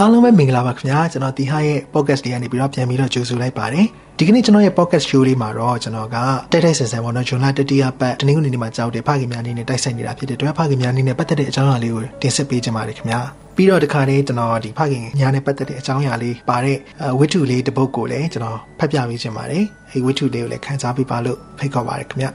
[0.00, 3.86] အားလုံးပဲမင်္ဂလာပါခင်ဗျာကျွန်တော်တီဟာရဲ့ podcast လေးကနေပြီးတော့ပြန်ပြီးတော့ကြိုဆိုလိုက်ပါတယ်
[4.18, 6.16] ဒီကနေ့ကျွန်တော်ရဲ့ podcast show လေးမှာတော့ကျွန်တော်က
[6.52, 13.20] တိုက်တိုက်ဆန်ဆန်ပေါ့နော်ဂျွန်လာတတိယပတ်တနင်္ဂနွေနေ့မှာကြောက်တဲ့ဖခင်များအနေနဲ့တိုက်ဆိုင်နေတာဖြစ်တဲ့အတွက်ဖခင်များအနေနဲ့ပတ်သက်တဲ့အကြောင်းအရာလေးကိုတင်ဆက်ပေးချင်ပါတယ်ခင်ဗျာ
[13.56, 16.76] ပြီးတော့ဒီခါလေးကျွန်တော်ဒီဖခင်ညာနဲ့ပတ်သက်တဲ့အကြောင်းအရာလေးပါတဲ့
[17.18, 22.30] ဝိတ္ထုလေးတစ်ပုဒ်ကိုလည်းကျွန်တော်ဖတ်ပြပေးချင်ပါတယ်အဲဒီဝိတ္ထုလေးကိုလည်းခန်းစားပေးပါလို့ဖိတ်ခေါ်ပါတယ်ခင်ဗျာ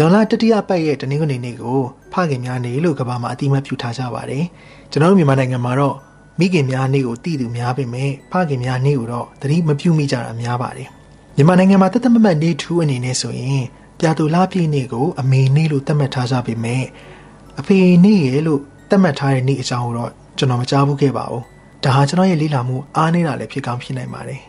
[0.00, 1.80] ဇွန်လတတိယပတ်ရဲ့တနင်္ဂနွေနေ့ကို
[2.12, 4.44] ဖခင်များနေ့လို့ကဘာမှာအတိမတ်ပြုထားကြပါတယ်
[4.90, 5.96] ကျွန်တော်တို့မြန်မာနိုင်ငံမှာတော့
[6.38, 10.88] မိခင်များနေ့ကိုတည်သူများပေမဲ့ဖခင်များနေ့ကိုတော့သတိမပြုမိကြတာများပါတယ်
[11.36, 13.64] မြန်မာနိုင်ငံမှာတသက်မမတ်နေ့ထူးအနေနဲ့ဆိုရင်
[13.98, 16.84] ပြာတူလာပြည့်နေ့ကိုအမေနေ့လို့သတ်မှတ်ထားကြပေမဲ့
[17.60, 21.42] အဖေနေ့ရဲ့လို့သတ်မှတ်ထားတဲ့နေ့အကြောင်းကိုတော့ကျွန်တော်မကြားဘူးခဲ့ပါဘူး
[21.84, 24.40] ဒါဟာကျွန်တော်ရဲ့လေ့လာမှုအားနည်းတာလည်းဖြစ်ကောင်းဖြစ်နိုင်ပါတယ်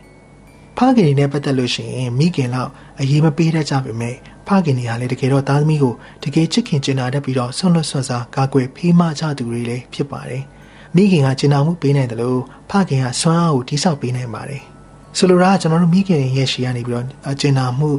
[0.77, 4.15] ဖခင်တွေနဲ့ပတ်သက်လို့ရှိရင်မိခင်လောက်အရေးမပေးတတ်ကြပေမဲ့
[4.49, 10.43] ဖခင်တွေကလည်းတကယ်တော့သားသမီးကိုတကယ်ချစ်ခင်ကျင်နာတတ်ပြီးတော့ဆွန့်လွတ်ဆွန့်စားကာကွယ်ဖေးမကြသူတွေလည်းဖြစ်ပါတယ်။
[10.95, 14.63] မိခင်ကကျင်နာမှုပေးနိုင်တယ်လို့ဖခင်ကဆွမ်းအားကိုတိဆောက်ပေးနိုင်ပါတယ်။
[15.17, 17.05] ဆိုလိုတာကကျွန်တော်တို့မိခင်ရဲ့ရှေ့ကနေပြီးတော့
[17.41, 17.89] ကျင်နာမှု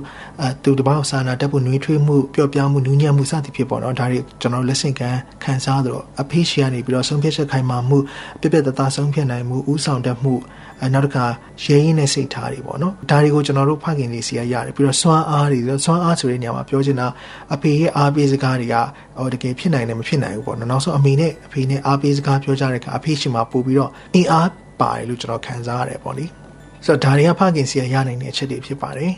[0.42, 7.98] အသူတပောက်စာနာတတ်ဖို့နှွေးထွေးမှုပျော့ပြောင်းမှုနူးညံ့မှုစသည်ဖြစ်ပေါ်တော့ဒါတွေကျွန်တော်တို့လက်ဆင့်ကမ်းခံစားတော့အဖေးရှေ့ကနေပြီးတော့ဆုံးဖြတ်ချက်ခိုင်မာမှု
[8.41, 10.34] ပြပြတသားဆုံးဖြတ်နိုင်မှုဥဆောင်တတ်မှု
[10.80, 11.27] အဲနောက်တစ်ခါ
[11.64, 17.06] ရဲရင်းနဲ့စိတ်ထားတွေပေါ့နော်ဒါတွေကိုကျွန်တော်တို့ဖခင်တွေစီရရတယ်ပြီးတော့စွမ်းအားတွေစွမ်းအားဆိုတဲ့နေရာမှာပြောချင်တာ
[17.55, 18.77] အဖေရဲ့အားပေးစကားတွေက
[19.19, 24.48] ဟိုတကယ်ဖြစ်နိုင်တယ်မဖြစ်နိုင်ဘူးပေါ့နော်နောက်ဆုံးအမေနဲ့အဖေနဲ့အားပေးစကားပြောကြတဲ့အခါအဖေရှိမှပို့ပြီးတော့အင်အား
[24.80, 26.27] ပါတယ်လို့ကျွန်တော်ခံစားရတယ်ပေါ့လေ
[26.84, 29.12] ဆိုတော့ဒါတွေကဖခင်စီရရနိုင်တဲ့အချက်တွေဖြစ်ပါတယ်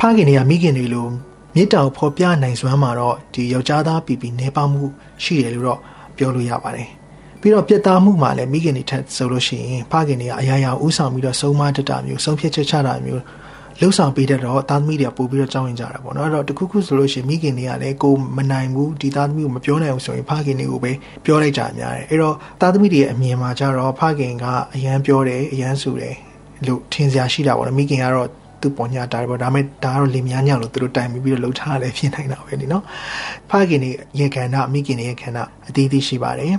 [0.00, 1.06] ဖခင်တွေကမိခင်တွေလို
[1.54, 4.82] မြေတောင်ဖော်ပြနိုင်စွမ်းမှာတော့ဒီယောက်ျားသားပီပီနေပါမှု
[5.24, 5.80] ရှိတယ်လို့တော့
[6.16, 6.88] ပြောလို့ရပါတယ်
[7.40, 13.22] ပြီးတော့ပြတ်သားမှုမှာလည်းမိခင်တွေထက်ဆိုလို့ရှိရင်ဖခင်တွေကအရာရာဥဆောင်ပြီးတော့ဆုံးမတတ်တာမျိုးဆုံးဖြတ်ချက်ချတာမျိုး
[13.80, 20.92] လှုပ်ဆောင်ပေးတတ်တော့သားသမီးတွေကပို့ပြီးတော့ကြောင်းရင်ကြတာပေါ့နော်အဲ့တော့တခုခုဆိုလို့ရှိရင်မိခင်တွေကလည်းကိုမနိုင်ဘူးဒီသားသမီးကိုမပြောနိုင်ဘူးဆိုရင်ဖခင်တွေကိုပဲ
[21.24, 24.44] ပြောလိုက်ကြများတယ်အဲ့တော့သားသမီးတွေရဲ့အမြင်မှာကျတော့ဖခင်က
[24.74, 26.16] အရန်ပြောတယ်အရန်ဆိုတယ်
[26.66, 28.28] လို့ထင်စရာရှိတာပေါ့နော်မိခင်ကတော့
[28.60, 32.84] သူပေါ်ညာတာပေါ့ဒါမဲ့ဒါကတော့လင်မြားညောင်လို့သူတို့တိုင်ပြီးတော့လှုပ်ထားရတယ်ဖြစ်နိုင်တာပဲဒီနော်
[33.50, 36.54] ဖခင်တွေရဲ့ခန္ဓာမိခင်တွေရဲ့ခန္ဓာအသေးသေးရှိပါတယ်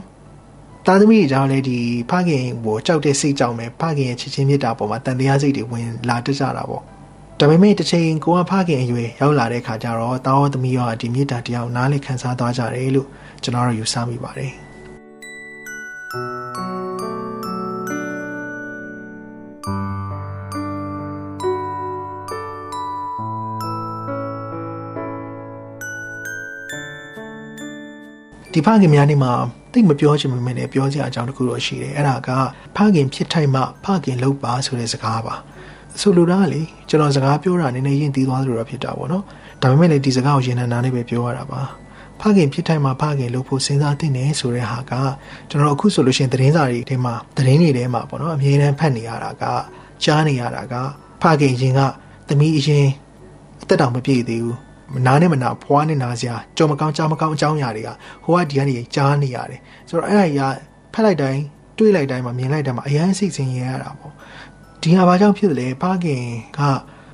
[0.85, 1.77] သားသမီးတွေကြောင့်လည်းဒီ
[2.09, 6.83] ဖခင်ကိုကြောက်တဲ့စိတ်ကြောင့်ပဲဖခင်ရဲ့ချစ်ချင်းမြတ်တာပေါ်မှာတန်တရားစိတ်တွေဝင်လာတတ်ကြတာပေါ့
[7.39, 13.07] ဒါပေမဲ့တစ်ချိန်ကိုကဖခင်အရွယ်ရောက်လာတဲ့ခါကျတော့တာဝသမီးရောဒီမြတ်တာတရားကိုနားလည်ခံစားသွားကြတယ်လို့
[13.43, 14.53] ကျွန်တော်တို့ယူဆမိပါတယ်
[28.53, 29.31] ဒီဖခင်များနေမှာ
[29.73, 32.29] တိတ်မပြောချင်ပေမဲ့လည်းပြောစရာအကြောင်းတစ်ခုတော့ရှိတယ်အဲ့ဒါက
[32.75, 35.35] ဖခင်ဖြစ်ထိုက်မှဖခင်လုပ်ပါဆိုတဲ့စကားပါ
[35.99, 39.23] ဆိုလိုတာကလေကျွန်တော်စကားပြောတာနည်းနည်းယဉ်တည်သွားသလိုတော့ဖြစ်တာပေါ့နော်
[39.61, 41.61] ဒါပေမဲ့လည်းဒီစကားကိုရင်နံနာနဲ့ပဲပြောရတာပါ
[42.19, 44.93] ဖခင်ဖြစ်ထိုက်မှဖခင်လုပ်ဖို့စဉ်းစားသင့်တယ်ဆိုတဲ့ဟာက
[45.49, 49.43] ကျွန်တော်အခုဆိုလို့ရှိရင်သတင်းစာတွေထဲမှာသတင်းတွေထဲမှာပေါ့နော်အမြဲတမ်းဖတ်နေရတာက
[50.03, 50.73] ကြားနေရတာက
[51.21, 51.79] ဖခင်ရင်က
[52.27, 52.87] သမီးအရင်
[53.61, 54.57] အသက်တောင်မပြည့်သေးဘူး
[55.07, 57.89] နားနဲ့မနာဖွားနဲ့နာစရာကြော်မကောင်းကြားမကောင်းအကြောင်းအရာတွေက
[58.23, 60.43] ဟိုကဒီကနေကြားနေရတယ်ဆိုတော့အဲ့ဒါကြီးက
[60.93, 61.41] ဖက်လိုက်တိုင်း
[61.77, 64.11] တွေးလိုက်တိုင်းမှာမြင်လိုက်တိုင်းမှာအရန်စိတ်ဆင်းရဲရတာပေါ့
[64.81, 66.23] ဒီဟာဘာကြောင့်ဖြစ်လဲဖခင်
[66.57, 66.59] က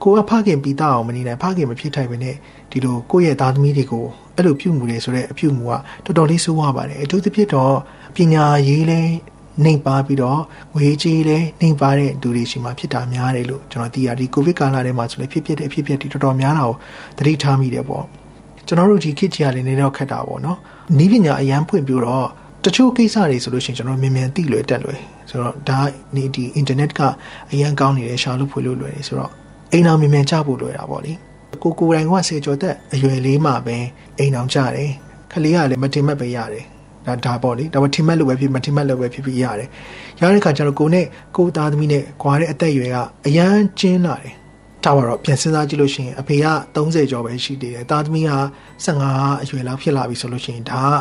[0.04, 2.36] ကိုကဖခင်ပြီးသားအောင်မနေနိုင်ဖခင်မဖြစ်ထိုက်ပဲနဲ့
[2.72, 4.06] ဒီလိုကိုယ့်ရဲ့သားသမီးတွေကို
[4.36, 5.74] အဲ့လိုပြုမှုတယ်ဆိုတဲ့အပြုမှုက
[6.06, 7.76] တော်တော်လေးဆိုးဝါးပါတယ်အထူးသဖြင့်တော့
[8.16, 9.02] ပညာရေးလဲ
[9.64, 10.42] နှိမ်ပါပြီးတော့
[10.74, 16.74] ငွေကြေးလည်းနှိမ်ပါတဲ့လူတွေရှိမှဖြစ်တာများတယ်လို့ကျွန်တော်သိရတယ်ကိုဗစ်ကာလထဲမှာဆိုလည်းဖြစ်ဖြစ်တဲ့အဖြစ်ဖြစ်ဒီတော်တော်များတာကို
[17.18, 18.06] သတိထားမိတယ်ပေါ့
[18.68, 20.58] ကျွန်တော်တို့ဒီခေတ်ကြီးကလည်းနေတော့ခက်တာပေါ့နော်
[20.98, 22.28] နီးပညာအရန်ဖွင့်ပြီးတော့
[22.64, 25.00] တချို့ကိစ္စတွေဆိုလို့ရှိရင်ကျွန်တော်မြန်မြန်သိလွယ်တက်လွယ်
[25.30, 25.80] ဆိုတော့ဒါ
[26.16, 27.02] နေဒီ internet က
[27.52, 29.32] အရန်ကောင်းနေတယ်ရှာလို့ဖွင့်လို့လွယ်တယ်ဆိုတော့
[29.72, 31.14] အိမ်အောင်မြန်မြန်ကြဖို့လွယ်တာပေါ့လေ
[31.64, 33.78] ကိုကိုတိုင်ကဆေကျော်သက်အရွယ်လေးမှပဲ
[34.20, 34.92] အိမ်အောင်ကြတယ်
[35.32, 36.66] ခလေးကလည်းမတင်မက်ပဲရတယ်
[37.08, 39.70] ဒါဒါပေါ့လေဒါပေမဲ့ထင်မှတ်လို့ပဲဖြစ်မထင်မှတ်လို့ပဲဖြစ်ဖြစ်ရတယ်
[40.22, 41.06] ရတဲ့ခါကျတော့ကိုနဲ့
[41.36, 42.98] ကိုသားသမီးနဲ့ကွာတဲ့အသက်အရွယ်က
[43.28, 44.34] အရန်ကျင်းလာတယ်
[44.86, 48.32] ဒါပါတော့ပြန်စဉ်းစားကြည့်လို့ရှိရင်အဖေက30ကျော်ပဲရှိသေးတယ်သားသမီးက
[48.86, 50.96] 15အရွယ်လောက်ဖြစ်လာပြီဆိုလို့ရှိရင်ဒါက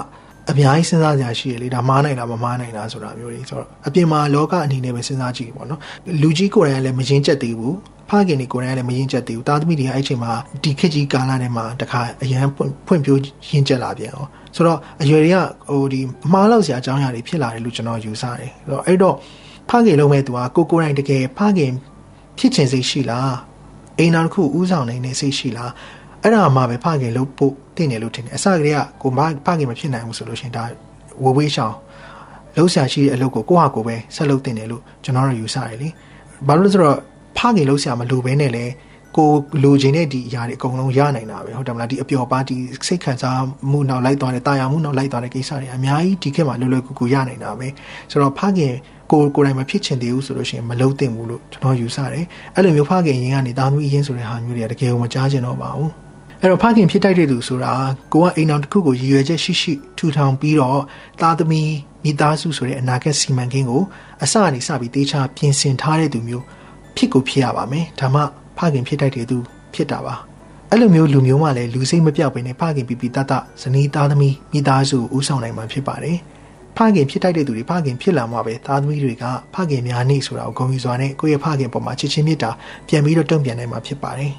[0.51, 5.81] အများကြီးစဉ်းစားကြရှိရလေဒါမားနိုင်တာမမားနိုင်တာဆိုတာမျိုးတွေဆိုတော့အပြင်မှာလောကအနေနဲ့ပဲစဉ်းစားကြည့်ပေါ့နော်
[6.23, 7.77] လူကြီးကိုယ်တိုင်လည်းမရင်ကျက်သေးဘူး
[8.09, 12.47] ဖခင်တွေကိုယ်တိုင်လည်းမရင်ကျက်သေးဘူးသားသမီးတွေအဲ့ချိန်မှာဒီခေတ်ကြီးကာလထဲမှာတခါအရန်
[12.87, 15.39] ဖွင့်ပြိုးရင်ကျက်လာပြန်အောင် ဆိုတော့အရွယ်တွေက
[15.71, 19.17] ဟိုဒီအမှားလောက်စရာအကြောင်းအရာတွေဖြစ်လာတယ်လို့ကျွန်တော်ယူဆတယ်ဆိုတော့အဲ့တော့
[19.69, 21.73] ဖခင်လုံးမဲ့သူကကိုကိုယ်တိုင်တကယ်ဖခင်
[22.39, 23.35] ဖြစ်ချင်စိတ်ရှိလား
[23.99, 25.73] အိမ်တော်တစ်ခုဥဆောင်နေတဲ့စိတ်ရှိလား
[26.23, 30.65] အဲ့ဒါမှပဲဖခင်လို့ပို့တင်တယ်လို့ထင်တယ်အစကတည်းကကိုမဖခင်မဖြစ်နိုင်ဘူးဆိုလို့ရှင်ဒါ
[31.25, 31.77] ဝဝေးရှောင်း
[32.57, 35.89] လှုပ်ရှားရှိတဲ့အလုပ်ကိုကိုယ့်ဟာကိုယ်ပဲဆက်လုပ်တင်တယ်လို့ကျွန်တော်တို့ယူဆတယ်လေ
[36.47, 36.99] ဘာလို့လဲဆိုတော့
[37.39, 38.65] ဖခင်လို့ဆရာမလိုဘဲနဲ့လဲ
[39.17, 39.31] ကို
[39.65, 42.57] လိုချင်တဲ့ဒီအရာတွေအကုန်လုံးရနိုင်တာပဲဟုတ်တယ်မလားဒီအပျော်ပါဒီ
[42.87, 43.41] စိတ်ခံစား
[43.71, 47.69] မှုနောက်လိုက်သွားတဲ့တာယာမှုနောက်လိုက်သွားတဲ့ကိစ္စတွေအများကြီးဒီခေတ်မှာလွယ်လွယ်ကူကူရနိုင်တာပဲ
[48.11, 48.75] ဆိုတော့ဖခင်
[49.11, 52.25] ကိုကိုယ်တိုင်မဖြစ်ချင်သေးဘူးဆိုလို့ရှိရင်မလုံးသင့်ဘူးလို့ကျွန်တော်ယူဆတယ်
[52.55, 55.91] အဲ့လိုမျိုးဖခင်ရင်ကနေတာသမီးအရင်ဆိုတဲ့ဟာမျိုးတွေကတကယ်ကိုမကြားချင်တော့ပါဘူး
[56.41, 57.73] အဲ့တော့ဖခင်ဖြစ်တိုက်တဲ့သူဆိုတာ
[58.13, 60.81] ကိုကအိမ်တော်တစ်ခုကိုရည်ရွယ်ချက်ရှိရှိထူထောင်ပြီးတော့
[61.21, 61.73] သားသမီး
[62.05, 63.83] မိသားစုဆိုတဲ့အနာဂတ်စီမံကိန်းကို
[64.23, 66.45] အစကနေစပြီးတေချာပြင်ဆင်ထားတဲ့သူမျိုး
[66.97, 68.23] ဖြစ်ကိုဖြစ်ရပါမယ်ဒါမှ
[68.59, 69.39] ဖခင်ဖြစ်တိုက်တဲ့သူ
[69.75, 70.15] ဖြစ်တာပါ
[70.71, 76.19] အဲ့လိုမျိုးလူမျိုးမှလည်းလူစိတ်မပြောက်ဘဲနဲ့ဖခင်ပြပြတတ်တဇနီးသားသမီးမိသားစုကိုဦးဆောင်နိုင်မှာဖြစ်ပါတယ်
[76.77, 79.25] ဖခင်ဖြစ်တိုက်တဲ့သူတွေဖခင်ဖြစ်လာမှာပဲသားသမီးတွေက
[79.55, 82.51] ဖခင်များနေဆိုတာကိုဂုဏ်ယူစွာနဲ့ကိုယ့်ရဲ့ဖခင်ပေါ်မှာချစ်ချင်းမေတ္တာ
[82.89, 84.33] ပြန်ပြီးတော့တုံ့ပြန်နိုင်မှာဖြစ်ပါတယ်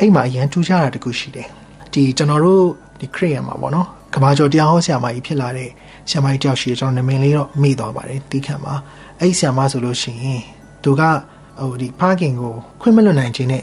[0.00, 1.48] အဲ့မှာအရန်ထူးခြားတာတခုရှိတယ်
[1.92, 2.64] ဒီကျွန်တော်တို့
[3.00, 5.70] ဒီခရစ်ယာန်မှာပေါ့နော်ကဘာကျော်တရားဟောဆရာမကြီးဖြစ်လာတဲ့
[6.10, 8.74] ဆရာမကြီးတယောက်ရှိတယ်ကျွန်တော်နာမည်လေးတော့မေ့သွားပါတယ်တီးခတ်မှာ
[9.18, 10.42] အဲ့ဒီဆရာမဆိုလို့ရှိရင်
[10.84, 11.02] သူက
[11.60, 13.62] ဟိုဒီဖခင်ကိုခွင့်မလွတ်နိုင်ခြင်းနဲ့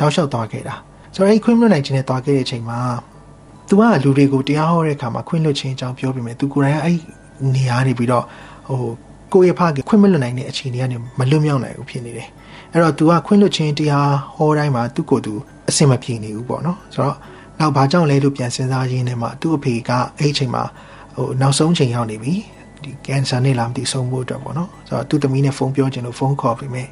[0.00, 0.74] တောက်လျှောက်သွားခဲ့တာ
[1.14, 2.78] ဆိုတော့အဲ့ခွင့်မလွတ်နိုင်ခြင်းနဲ့သွားခဲ့တဲ့အချိန်မှာ
[3.68, 6.96] သူကလူတွေကိုတရားဟောတဲ့အခါမှာခွင့်လွတ်ခြင်းအကြောင်းပြောပြီးမယ်သူကိုယ်တိုင်အဲ့
[7.54, 8.24] နေရာနေပြီးတော့
[8.68, 8.90] ဟို
[9.32, 12.28] ကိုယ့်ရဲ့ဖခင်ခွင့်မလွတ်နိုင်တဲ့အခြေအနေကနေမလွတ်မြောက်နိုင်ဘူးဖြစ်နေတယ်
[12.72, 15.34] အဲ့တော့ तू ကခွင့်လွတ်ခြင်းတရားဟောတိုင်းမှာသူ့ကိုယ်သူ
[15.68, 17.16] အစင်မပြေနေဘူးပေါ့နော်ဆိုတော့
[17.58, 20.62] နောက်ဘာကြောင့်လဲလို့ပြန်စဉ်းစားရင်းနဲ့မှသူ့အဖေကအဲ့အချိန်မှာ
[21.16, 22.34] ဟိုနောက်ဆုံးချိန်ရောက်နေပြီ
[22.82, 26.88] ဒီကင်ဆာနဲ့လာမသိဆုံးဖို့အတွက်ပေါ့နော်ဆိုတော့သူ့သမီးနဲ့ဖုန်းပြောချင်လို့ဖုန်းခေါ်ပြီးမယ်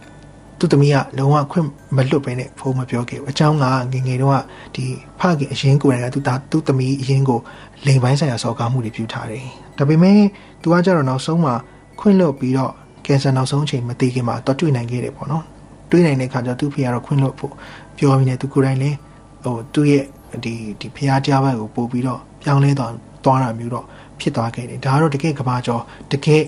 [0.61, 1.67] သူ့သမီးကလုံးဝခွင့်
[1.97, 4.39] မလွတ်ဘဲနဲ့ဖုန်းမပြောခဲ့ဘူးအကြောင်းကငငယ်တုန်းက
[4.75, 4.85] ဒီ
[5.21, 7.39] ဖခင်အရင်ကိုယ်တိုင်ကသူ့သားသူ့သမီးအရင်ကို
[7.87, 9.45] လိန်ပိုင်းဆိုင်ရာစော်ကားမှုတွေပြုထားတယ်
[9.79, 10.21] ဒါပေမဲ့
[10.63, 11.55] သူကကြတော့နောက်ဆုံးမှာ
[12.01, 12.73] ခွင့်လွတ်ပြီးတော့
[13.07, 15.45] ကင်ဆာနောက်ဆုံးအချိန်မသေးခင်မှာတော့တွေ့နိုင်ခဲ့တယ်ပေါ့နော်
[15.91, 17.53] တွေ့နိုင်တဲ့အခါကျသူ့ဖေကတော့ခွင့်လွတ်ဖို့
[17.97, 18.97] ပြောပြီးနေသူကိုယ်တိုင်လည်း
[19.45, 20.05] ဟိုသူ့ရဲ့
[20.45, 22.93] ဒီဒီဖျားကြားဘက်ကိုပို့ပြီးတော့ပြောင်းလဲသွား
[23.25, 23.85] သွားတာမျိုးတော့
[24.21, 25.83] ဖြစ်သွားခဲ့တယ်ဒါကတော့တကယ်ကဘာကျော်
[26.13, 26.43] တကယ်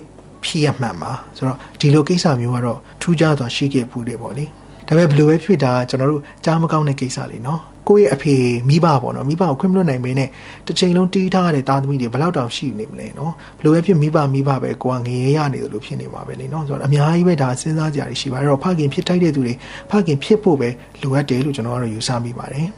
[0.44, 4.44] ဖြစ်ရမှန်ပါဆိုတော့ဒီလိုကိစ္စမျိုးကတော့ထူးခြားသွားရှိခဲ့ဘူးလေပေါ့လေ
[4.86, 8.34] ဒါပေမဲ့ဘယ်လိုပဲဖြစ်တာကျွန်တော်တို့ကြားမကောင်းတဲ့ကိစ္စလေးနော်ကိုယ့်ရဲ့အဖေ
[8.68, 10.28] မိဘပေါ့နော်မိဘကိုခွင့်မလွတ်နိုင်မင်းနဲ့
[10.66, 19.54] တစ်ချိန်လုံးတီးထားတဲ့သားသမီးတွေဘယ်လောက်တောင်ရှိနေမလဲနော်ဘယ်လိုပဲဖြစ်မိဘမိဘပဲကိုကငရေရနေတယ်လို့ဖြစ်နေမှာပဲလေနော်ဆိုတော့အများကြီးပဲဒါစဉ်းစားကြရရှိပါတော့ဖခင်ဖြစ်ထိုက်တဲ့သူတွေ
[19.90, 20.68] ဖခင်ဖြစ်ဖို့ပဲ
[21.02, 22.68] လိုအပ်တယ်လို့ကျွန်တော်ကတော့ယူဆမိပါတယ်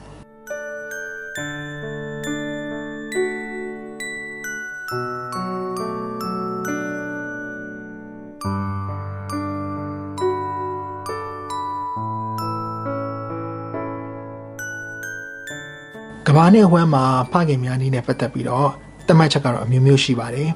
[16.45, 18.69] ဘာနဲ့ဝမ်းမှာဖခင်များနေနဲ့ပတ်သက်ပြီးတော့
[19.09, 20.49] တမတ်ချက်ကတော့အမျိုးမျိုးရှိပါတယ်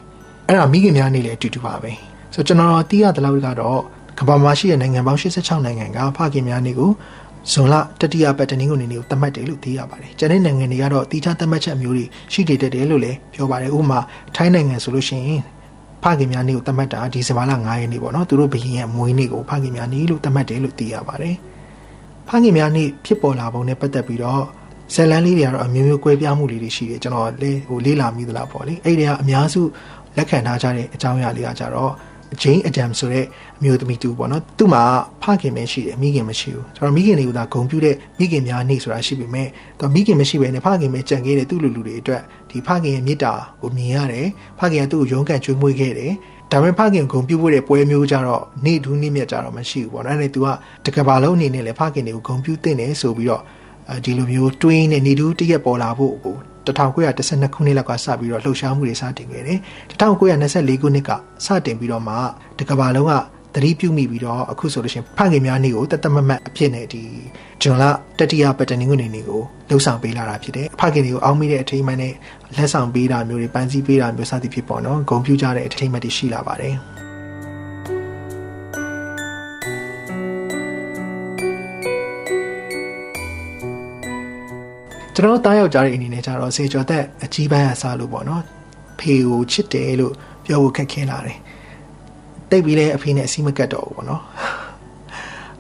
[0.47, 1.93] အဲ့ဒါမိခင်များနေလည်းအတူတူပါပဲ
[2.35, 3.81] ဆိုတော့ကျွန်တော်တီးရတဲ့လောက်ကတော့
[4.19, 6.91] ကဘာမှာရှိတဲ့နိုင်ငံပေါင်း86နိုင်ငံကဖခင်များနေကို
[7.53, 14.01] ဇွန်လတတိယပတ်တနင်္ဂနွေနေ့ကိုသတ်မှတ်တယ်လို့သိရပါတယ်။ကျန်တဲ့နိုင်ငံတွေကတော့တီးခြားသတ်မှတ်ချက်မျိုးတွေရှိနေတတ်တယ်လို့လည်းပြောပါတယ်။ဥပမာ
[14.37, 15.43] ထိုင်းနိုင်ငံဆိုလို့ရှိရင်
[16.03, 21.35] ဖခင်များနေ့ကိုသတ်မှတ်တာဒီဇင်ဘာလ9ရက်နေ့ပေါ့နော်။သူတို့ဘရင်ရဲ့မွေးနေ့ကိုဖခင်များနေ့လို့သတ်မှတ်တယ်လို့သိရပါတယ်။
[22.29, 24.45] ဖခင်များနေ့ဖြစ်ပေါ်လာပုံနဲ့ပတ်သက်ပြီးတော့
[24.95, 29.61] ဇလန်လေးတွေကတော့အမျိုးမျိုးကွဲပြားမှုလေးတွေရှိတယ်ကျွန်တော်လေဟိုလေးလာမိသလားပေါ့လေအဲ့ဒီကအများစု
[30.17, 31.93] လက်ခံထားကြတဲ့အကြောင်းအရာလေးကကြတော့
[32.43, 33.25] ဂျိန်းအဒမ်ဆိုတဲ့
[33.59, 34.83] အမျိုးသမီးတူပေါ့နော်သူ့မှာ
[35.23, 39.49] ဖခင်ပဲရှိတယ်မိခင်မရှိဘူးကျွန်တော်မိခင်တွေကဂုံပြူတဲ့မိခင်များနေဆိုတာရှိပေမဲ့
[39.79, 44.27] သူမိခင်မရှိဘဲနဲ့ဖခင်ပဲကြံခဲ့တဲ့သူ့လူလူတွေအတွက်ဒီဖခင်ရဲ့မေတ္တာကိုမြင်ရတယ်
[44.59, 46.13] ဖခင်ကသူ့ကိုရုန်းကန်ကျွေးမွေးခဲ့တယ်
[46.53, 50.47] ဒါပေမဲ့ဖခင်ဂုံပြုတ်ဖို့တဲ့ပွဲမျိုးကြတော့နေဒူးနေမြတ်ကြတော့မရှိဘူးပေါ့နော်အဲ့ဒါနဲ့ तू က
[50.87, 53.43] တကဘာလုံးအနေနဲ့လေဖခင်တွေကိုဂုံပြုတ်တင်တယ်ဆိုပြီးတော့
[54.05, 59.59] ဒီလိုမျိုးတွင်းနဲ့နေတူးတရက်ပေါ်လာဖို့ကို1912ခုနှစ်လောက်ကစပြီးတော့လှုပ်ရှားမှုတွေစတင်ခဲ့တယ်
[59.91, 61.11] 1924ခုနှစ်က
[61.45, 62.15] စတင်ပြီးတော့မှ
[62.59, 63.13] တကဘာလုံးက
[63.55, 67.03] သတိပြုမိပြီးတော့အခုဆိုလို့ရှိရင်ဖခင်များနေ့ကိုတသက်မမတ်အဖြစ်နဲ့ဒီ
[67.63, 67.85] ဂျွန်လ
[68.19, 72.13] တတိယပတ်တနင်္ဂနွေနေ့ကိုလှုပ်ဆောင်ပေးလာတာဖြစ်တယ်ဖခင်တွေကိုအောင်းမိတဲ့အထိမ်းအမှန်နဲ့
[72.57, 76.98] လက်ဆောင်ပေးတာမျိုးတွေပန်းစည်းပေးတာမျိုးစသည်ဖြစ်ပေါ့နော်ဂုံပြူကြတဲ့အထိမ်းအမှန်တွေရှိလာပါတယ်
[85.19, 88.43] ကျွန်တော်တားယောက်ကြားတဲ့အနေနဲ့ကြတော့စေကျော်သက်အကြီးပိုင်းအစားလို့ပေါ့နော်
[88.99, 90.13] ဖေကိုချစ်တယ်လို့
[90.45, 91.39] ပြောဖို့ခက်ခဲလာတယ်
[92.51, 94.23] တိတ်ပြီးလဲအဖေနဲ့အစီမကတ်တော့ဘူးပေါ့နော်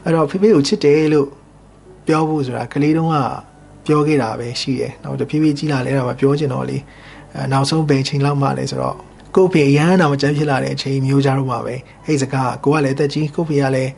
[0.02, 1.28] အဲ့တော့ဖေဖေကိုချစ်တယ်လို့
[2.06, 3.16] ပြောဖို့ဆိုတာကလေးတုန်းက
[3.86, 6.78] ပြောခဲ့တာပဲရှိတယ်နောက်တဖြည်းဖြည်းကြီးလာလဲတော့ပြောချင်တော့လေ
[7.34, 8.96] အဲနောက်ဆုံးဘယ်ချိန်လောက်မှလဲဆိုတော့
[9.36, 11.74] ကိုဖေအရန်နာမကြမ်းဖြစ်လာတဲ့အချိန်မျိုးကြတော့မှပဲ
[12.06, 13.90] အဲ့စကားကိုကလည်းတက်ကြီးကိုဖေကလည်း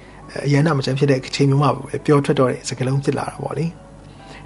[0.47, 3.67] အရန်နာမကြမ်းဖြစ်တဲ့အချိန်မျိုးမှပဲပြောထွက်တော့တဲ့စကားလုံးဖြစ်လာတာပေါ့လေ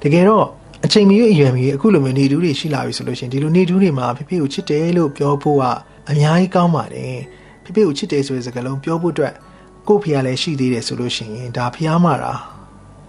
[0.02, 0.47] တကယ်တော့
[0.86, 5.64] အချိန်မရွေးအရွယ်မရွေးအခုလိုမျိုးနေတူးတွေရှိလာပြီဆိုလို့ရှိရင်ဒီလိုနေတူးတွေမှာဖေဖေကိုချစ်တယ်လို့ပြောဖို့က
[6.10, 7.16] အများကြီးကောင်းပါတယ်
[7.64, 9.34] ဖေဖေကိုချစ်တယ်ဆိုတဲ့စကားလုံးပြောဖို့အတွက်
[9.88, 12.32] ကို့ဖေကလည်းရှိသေးတယ်ဆိုလို့ရှိရင်ဒါဖျားမတာ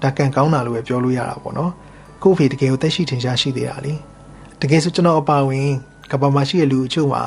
[0.01, 1.72] ဒါကံကောင်းတာလို့ပဲပြောလို့ရတာပေါ့နော်
[2.24, 3.94] ကို့ဖေတကယ်ကိုတက်ရှိထင်ရှားရှိသေးတာလေ
[4.62, 5.70] တကယ်ဆိုကျွန်တော်အပါဝင်
[6.12, 7.22] ကဘာမှာရှိတဲ့လူအချို့မှာ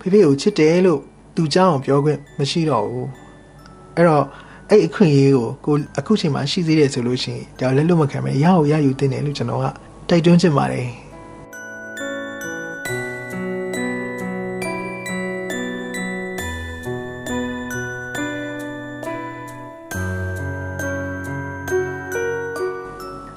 [0.00, 1.00] ဖေဖေကိုချစ်တယ်လို့
[1.36, 3.08] သူကြောင်းပြောခွင့်မရှိတော့ဘူး
[3.96, 4.24] အဲ့တော့
[4.70, 9.66] အဲ့အခွင့်အရေးကိုကိုအခုချိန်မှာရှိသေးတယ်ဆိုလို့ရှိရင်ဒါလည်းလွတ်မခံပဲရအောင်ရယူတင်တယ်လို့ကျွန်တော်က
[10.08, 10.88] တိုက်တွန်းချင်ပါတယ်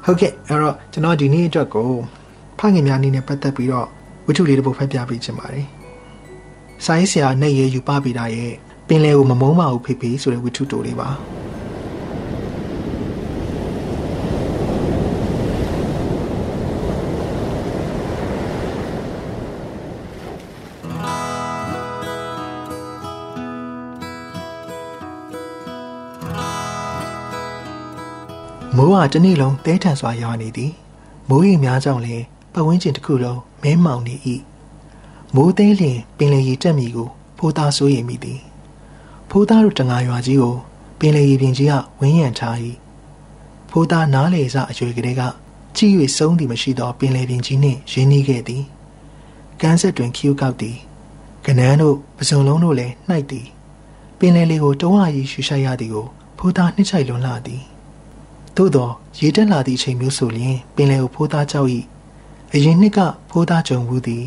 [0.05, 1.89] ဟုတ်ကဲ့အဲ့တော့ကျွန်တော်ဒီနေ့အတွက်ကို
[2.59, 3.87] ဖခင်များအနေနဲ့ပတ်သက်ပြီးတော့
[4.25, 5.65] ဝတ္ထုလေးတစ်ပုဒ်ဖတ်ပြပေးချင်ပါတယ်။
[6.85, 8.53] ဆိုင်းဆရာနဲ့ရယူပပိတာရဲ့
[8.87, 11.09] ပင်လယ်ကိုမမုန်းပါဘူးဖေဖေဆိုတဲ့ဝတ္ထုတိုလေးပါ။
[28.85, 30.71] မိုးဟာတစ်နေ့လုံးတဲထန်စွာရွာနေသည်
[31.29, 32.23] မိုးရေများကြောင့်လည်း
[32.53, 34.15] ပတ်ဝန်းကျင်တစ်ခုလုံးမဲမှောင်နေ၏
[35.35, 38.39] မိုးသေးလျင်ပင်လယ်ရေတက်မီကိုဖိုးသားစိုးရိမ်မိသည်
[39.29, 40.55] ဖိုးသားတို့တငါရွာကြီးကို
[40.99, 42.55] ပင်လယ်ရေပြင်ကြီးကဝင်းရံထား၏
[43.69, 45.21] ဖိုးသားနားလေစအရွယ်ကလေးက
[45.75, 48.63] ကြည့်၍ဆုံးသည်မရှိသောပင်လယ်ပြင်ကြီးနှင့်ရင်းနှီးခဲ့သည်
[49.61, 50.77] ကန်းဆက်တွင်ခီးကောက်သည်
[51.45, 53.47] ကနန်းတို့ပစုံလုံးတို့လည်းနှိုက်သည်
[54.19, 56.05] ပင်လယ်လေးကိုတဝါရီရှူရှိုက်ရသည်ကို
[56.37, 57.63] ဖိုးသားနှစ်ချိုက်လွန်လာသည်
[58.55, 61.69] သို့သောရေတက်လာသည့်အချိန်မျိုးဆိုလျှင်ပင်လယ်ကိုဖိုးသားကြောက်၏
[62.53, 64.25] အရင်နှစ်ကဖိုးသားကြုံဘူးသည်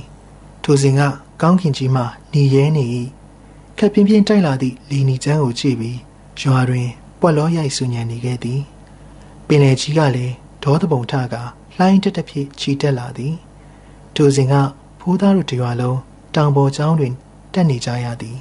[0.62, 1.02] ထိုစဉ်က
[1.42, 2.84] ကောင်းကင်ကြီးမှหนีရဲနေ၏
[3.78, 5.98] ခက်ပြင်းပြင်းတိုက်လာသည့်လီနီကျန်းကိုကြည့်ပြီး
[6.40, 6.88] ရွာတွင်
[7.20, 8.60] ပွက်လောရိုက်ဆူညံနေခဲ့သည်
[9.46, 11.34] ပင်လယ်ကြီးကလည်းဒေါသပုံထက
[11.76, 13.34] လှိုင်းတက်တက်ဖြစ်ချီတက်လာသည်
[14.14, 14.54] ထိုစဉ်က
[15.00, 15.98] ဖိုးသားတို့တရွာလုံး
[16.34, 17.14] တောင်ပေါ်ကျောင်းတွင်
[17.54, 18.38] တက်နေကြရသည်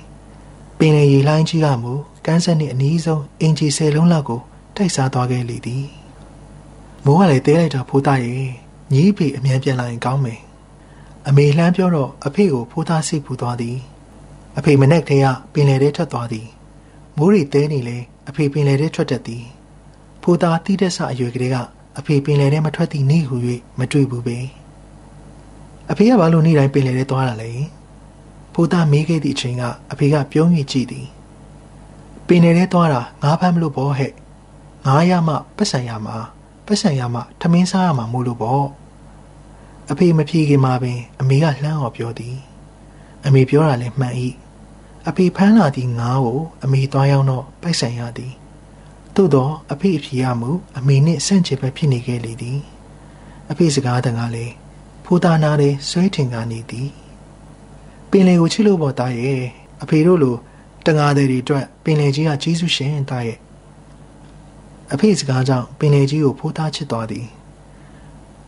[0.78, 1.94] ပင်လယ်ရေလှိုင်းကြီးကမူ
[2.26, 4.42] ကန်းဆက်နှင့်အနီးဆုံးအင်ဂျီဆယ်လုံးလောက်ကို
[4.78, 5.86] တိုက်စားသွားခဲ့လေသည်
[7.06, 8.50] မိုးကလည်းတဲလိုက်တာဖိုးသားရဲ့
[8.94, 10.42] ညီးဖေအမြန်ပြန်လာရင်ကောင်းမယ်
[11.28, 13.78] အမေလှမ်းပြောတော့အဖေကိုဖိုးသားစိတ်ပူသွားသည်
[14.58, 16.48] အဖေမနဲ့တည်းကပင်လယ်ထဲထွက်သွားသည်
[17.18, 17.98] မိုးရီတဲနေလေ
[18.30, 19.44] အဖေပင်လယ်ထဲထွက်တတ်သည်
[20.22, 21.56] ဖိုးသားတီးတဲ့ဆအရွယ်ကလေးက
[22.00, 23.36] အဖေပင်လယ်ထဲမထွက်သည့်နေ့ဟူ၍
[23.80, 24.38] မတွေ့ဘူးပဲ
[25.92, 27.52] အဖေကဘာလို့နေ့တိုင်းပင်လယ်ထဲသွားတာလဲ
[28.54, 31.08] ဖိုးသားမေးခဲ့သည့်အချိန်ကအဖေကပြုံး၍ကြည့်သည်
[32.28, 34.12] ပင်လယ်ထဲသွားတာငါးဖမ်းမလို့ဘောဟဲ့
[34.88, 36.18] ငါးရမှပတ်စံရမှာ
[36.66, 38.68] ပတ်စံရမှထမင်းစားရမှာမို့လို့ပေါ့
[39.92, 42.36] အဖေမဖြေခင်မှာပင် အမေကလှမ်းော်ပြောသည်
[43.26, 44.16] အမေပြောတာလည်းမှန်၏
[45.08, 48.34] အဖေဖမ်းလာသည့်ငါးကိုအမေသွားရောက်တော့ပိုက်ဆံရသည်
[49.16, 52.60] သို့တော့အဖေအဖြေရမှုအမေနှင့်ဆန့်ကျင်ဘက်ဖြစ်နေခဲ့လေသည်
[53.52, 54.54] အဖေစကားတန်ကလည်း
[55.06, 56.90] ဖိုးသားနာတဲ့ဆွဲထင်ကနေသည်
[58.10, 59.42] ပင်လေကိုချစ်လို့ပေါ်သားရဲ့
[59.84, 60.36] အဖေတို့လို
[60.86, 63.40] တငါတွေတွေအတွက်ပင်လေကြီးကကြီးစုရှင်သားရဲ့
[64.94, 67.26] အဖေစကားကြောင့်ပင်လေကြီးကိုဖိုးသားချစ်သွားသည်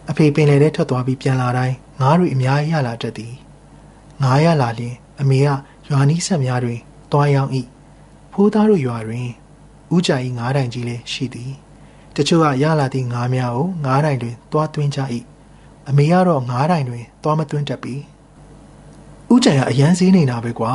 [0.09, 3.33] အဖေပင်လေထဲထွက်သွားပြီးပြန်လာတိုင်းငါးတွေအများကြီးရလာတတ်သည်
[4.21, 5.47] ငါးရလာလျင်အမေက
[5.89, 6.79] ရွာနီးဆက်များတွင်
[7.11, 7.51] တွားရောက်၏
[8.33, 9.27] ဖိုးသားတို့ရွာတွင်
[9.95, 11.51] ဥကြိုင်ငါးတိုင်ကြီးလည်းရှိသည်
[12.15, 14.99] တချို့ကရလာသည့်ငါးများကိုငါးတိုင်တွင်တွားသွင်းကြ၏
[15.89, 17.95] အမေကတော့ငါးတိုင်တွင်တွားမသွင်းတတ်ပြီ
[19.33, 20.73] ဥကြိုင်ကအရန်စည်းနေတာပဲကွာ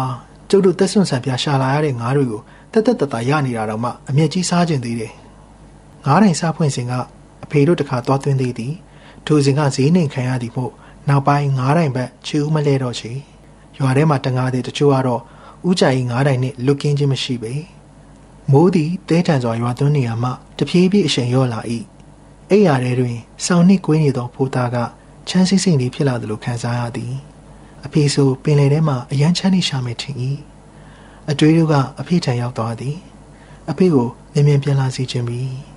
[0.51, 2.43] ကျုပ်တို့သက်ဆွန့်ဆန်ပြရှာလာရတဲ့ငါးတွေကို
[2.73, 5.13] တက်တက်တတရနေတာတော့မှအမျက်ကြီးစားကျင်သေးတယ်
[6.07, 6.93] ငားတိုင်စားဖွင့်စဉ်က
[7.45, 8.75] အဖေတို့တခါသွားသွင်းသေးသည်
[9.27, 10.73] ထိုစဉ်ကဈေးနှိမ်ခံရသည်မို့
[11.09, 13.13] နောက်ပိုင်းငားတိုင်ဘက်ချီဦးမလဲတော့ချေ
[13.79, 15.23] ရွာထဲမှာတငါးတဲ့တချို့ကတော့
[15.69, 17.55] ဥကြိုင်ငားတိုင်နဲ့လွတ်ကင်းခြင်းမရှိပေ
[18.51, 21.61] မိုးသည်တဲထန်စွာရွာသွန်းနေရမှတဖြည်းဖြည်းအရှင်ရော့လာ၏
[22.51, 24.77] အိယာထဲတွင်စောင်းနှိကွေးနေသောဖိုးသားက
[25.29, 27.13] ချမ်းစိမ့်စိမ့်လေးဖြစ်လာသလိုခံစားရသည်
[27.87, 30.17] အဖေဆိုပင်လယ်ထဲမှာအရန်ချမ်းနေရှာမယ်ထင်၏
[31.31, 32.97] အတွေးတို့ကအဖေထံရောက်သွားသည်
[33.71, 35.74] အဖေကိုမြင်မြင်ပြန်လာစေခြင်းပြီး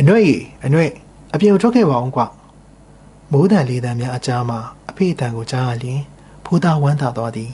[0.00, 0.90] အနှွဲ့ရီအနှွဲ့
[1.34, 2.22] အပြင်ထွက်ခဲ့ပါအောင်ကွ
[3.32, 4.58] မိုးတန်လေးတန်များအကြားမှာ
[4.90, 6.00] အဖေအတန်ကိုကြားရလျင်
[6.44, 7.52] ဖိုးသားဝမ်းသာသွားသည်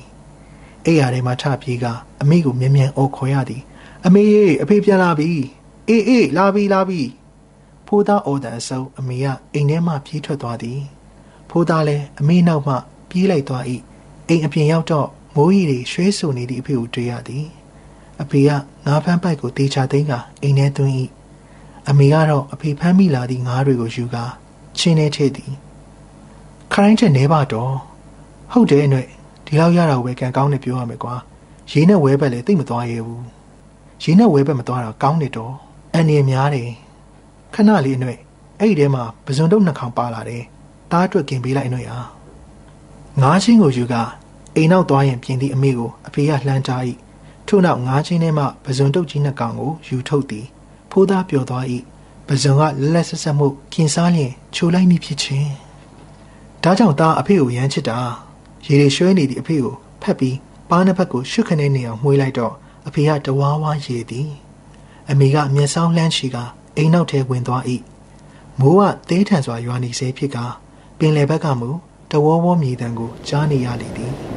[0.86, 1.86] အိယာထဲမှာထပြေးက
[2.22, 3.62] အမေကိုမြ мян အော်ခေါ်ရသည်
[4.06, 5.30] အမေရေအဖေပြန်လာပြီ
[5.88, 7.00] အေးအေးလာပြီလာပြီ
[7.86, 10.80] ဖိုးသားအော်တန်အစုံအမေကအိမ်ထဲမှပြေးထွက်သွားသည်
[11.50, 12.74] ဖိုးသားလည်းအမေနောက်မှ
[13.10, 13.64] ပြေးလိုက်သွား၏
[14.28, 17.46] အိမ်အပြင်ရောက်တော့မိုးရီတွေရွှဲဆူနေသည့်အဖေကိုတွေ့ရသည်
[18.22, 18.50] အဖေက
[18.86, 20.94] ငါးဖမ်းပိုက်ကိုတေချာသိမ်းကအိမ်ထဲသွင်း၏
[21.89, 24.23] အမေကတော့အဖေဖမ်းမိလာသည့်ငါးတွေကိုယူကာ
[24.77, 25.53] ချင်းနေထည့်သည်
[26.73, 27.73] ခိုင်းချက်နေပါတော့
[28.51, 29.07] ဟုတ်တယ်အနှဲ့
[29.45, 31.15] ဒီလောက်ရတာကိုပဲကံကောင်းနေပြောရမယ်ကွာ
[31.71, 33.23] ရေးနဲ့ဝဲဘက်လည်းသိမသွားရဘူး
[34.03, 35.53] ရေးနဲ့ဝဲဘက်မသွားတာကောင်းနေတော့
[35.93, 36.69] အန်နေများတယ်
[37.53, 38.17] ခဏလေးအနှဲ့
[38.59, 40.43] အဲ့ဒီထဲမှာပဇွန်တုတ်နှခေါင်ပါလာတယ်
[40.91, 41.99] တားအတွက်กินပေးလိုက်အနှဲ့ဟာ
[43.21, 43.95] ငါးချင်းကိုယူက
[44.55, 46.83] အိမ်နောက်သွားရင်ပြင်သည့်အမေကိုအဖေကလှမ်းထား၏
[47.47, 50.45] ထို့နောက်ငါးချင်းထဲမှပဇွန်တုတ်ကြီးနှစ်ကောင်ကိုယူထုတ်သည်
[50.99, 51.65] ဖိုးသားပျော်သွား၏
[52.27, 55.51] ပဇွန်ကလက်လက်ဆက်ဆက်မှုခင်စားလျင်ချိုလိုက်မိဖြစ်ခြင်း
[56.63, 57.97] ဒါကြောင့်သားအဖေကိုရမ်းချစ်တာ
[58.65, 60.37] ရေတွေရွှဲနေသည့်အဖေကိုဖက်ပြီး
[60.69, 62.53] ပါးနှစ်ဖက်ကိုရှုခနဲ့နေအောင်မှွေးလိုက်တော့
[62.87, 64.29] အဖေကတဝါဝါရေသည်
[65.09, 66.37] အမေကမျက်စောင်းလှမ်းချီက
[66.77, 67.63] အိမ်နောက်ထဲဝင်သွား၏
[68.59, 70.37] မိုးကသေးထန်စွာရွာနေစေဖြစ်က
[70.97, 71.69] ပင်လယ်ဘက်ကမူ
[72.11, 74.36] တဝေါဝေါမြေတံကိုကြားနေရလေသည်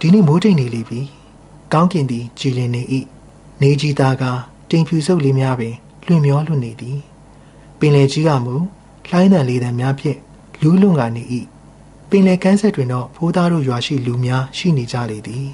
[0.00, 1.00] ဒီနေ့မိုးတိမ်နေလေပြီ
[1.72, 2.82] ကောင်းကင်သည်ကြည်လင်နေ၏
[3.62, 4.24] နေကြီးသားက
[4.70, 5.74] တိမ်ဖြူစုပ်လေးများပင်
[6.06, 6.98] လွင့်မျောလွင့်နေသည်
[7.78, 8.54] ပင်လယ်ကြီးကမူ
[9.08, 10.18] လှိုင်းတန်လေးတန်များဖြင့်
[10.62, 11.22] လူးလွန်ကနေ၏
[12.10, 15.46] ပင်လယ်ကမ်းဆက်တွင်တော့ဖိုးသားတို့ရွာရှိလူများရှိနေကြလေသည်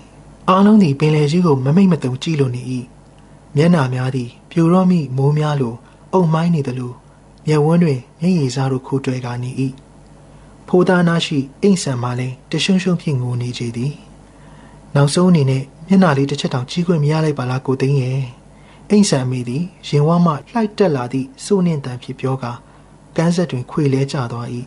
[0.48, 2.62] အားလုံးသည်ပင်လယ်ကြီးကိုမမိတ်မတုံကြည့်လို့နေ၏
[3.56, 5.74] မျက်နာများသည်ပြိုတော့မိမိုးများလို
[6.12, 6.92] အုံမိုင်းနေသလို
[7.46, 9.50] မျက်ဝန်းတွင်မျက်ရည်စားတို့ခိုးတွဲကနေ၏
[10.68, 13.92] ဖိုးသားနာရှိအိမ်ဆန်မှလည်းတရှုံရှုံဖြင့်ငိုနေကြသည်
[14.94, 18.22] နောက်ဆုံးအနေနဲ့မျက်နှာလေးတစ်ချက်တောင်ကြီးခွင့်မရလိုက်ပါလားကိုသိန်းရဲ့
[18.90, 22.52] အိမ်ဆန်မိသည်ရင်ဝါမှလှိုက်တက်လာသည့်စိုးနှင့်တန်ဖြစ်ပြောကာ
[23.16, 24.46] ကန်းဆက်တွင်ခွေလဲကျသွား၏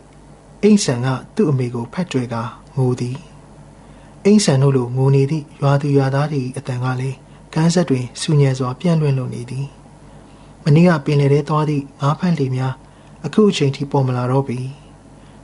[0.62, 2.42] အိမ်ဆန်ကသူ့အမေကိုဖက်တွေ့ကာ
[2.76, 3.16] ငိုသည်
[4.24, 7.16] အိမ်ဆန်တို့လိုငိုနေသည့်ရွာသူရွာသားတွေအတန်ကလည်း
[7.54, 9.66] ကန်းဆက်တွင်ဆူညံစွာပြန့်လွင့်လွန်နေသည်
[10.64, 12.74] မနေ့ကပင်လယ်ထဲသွားသည့်ငါးဖက်လေများ
[13.24, 14.60] အခုအချိန်ထိပေါ်မလာတော့ပြီ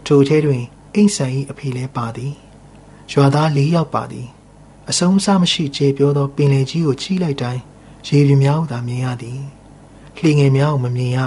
[0.06, 0.62] ထိုထဲတွင်
[0.94, 2.32] အိမ်ဆန်၏အဖေလည်းပါသည်
[3.12, 4.28] ရွာသား၄ယောက်ပါသည်
[4.92, 7.62] အဆုံးအစမရှိခြေပြောသောပင်လယ်ကြီးကိုကြီးလိုက်တိုင်း
[8.06, 9.40] ရေပြများကိုသာမြင်ရသည်
[10.18, 11.18] လှေငယ်များကိုမမြင်ရ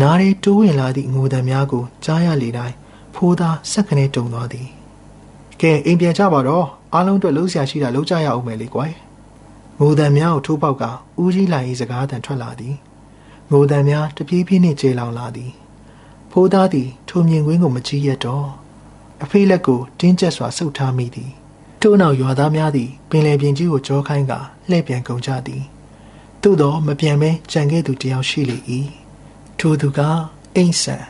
[0.00, 2.74] နားရဲတိုးဝင်လာသည့်ငိုတံများကိုကြားရလေတိုင်း
[3.14, 4.68] ဖိုးသားစက်ခနဲ့တုံသွားသည်
[5.60, 8.92] ကဲအိမ်ပြန်ကြပါတော့အားလုံးအတွက်လုံးဆရာရှိတာလုံးကြရအောင်မယ်လေကွယ်
[9.80, 10.84] ငိုတံများကိုထိုးပေါက်က
[11.22, 12.74] ဦးကြီးလိုင်၏စကားတန်ထွက်လာသည်
[13.50, 15.50] ငိုတံများတပြေးပြေးနှင့်ကျေလောင်လာသည်
[16.30, 18.48] ဖိုးသားသည်ထိုမြင်ကွင်းကိုမကြည့်ရတော့
[19.22, 21.32] အဖေလက်ကိုတင်းကျပ်စွာဆုပ်ထားမိသည်
[21.80, 24.32] ထို့နောက်ရွာသားများသည်ပင်လယ်ပြင်ကြီးကိုကြောခိုင်းက
[24.70, 25.62] လှည့်ပြန်ကုန်ကြသည်
[26.42, 28.58] သို့သောမပြန်မဲကြံခဲ့သူတယောက်ရှိလေ၏
[29.58, 30.00] ထိုသူက
[30.56, 31.04] အိမ်ဆန်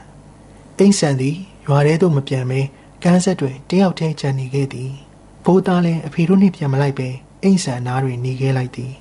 [0.78, 2.60] အိမ်ဆန်သည်ရွာထဲသို့မပြန်မဲ
[3.02, 4.90] ကမ်းဆက်တွင်တယောက်တည်းကြံနေခဲ့သည်
[5.44, 7.08] ဘိုးသားလည်းအဖေတို့နှင့်ပြန်မလိုက်ပဲ
[7.42, 8.92] အိမ်ဆန်နားတွင်နေခဲ့လိုက်သည်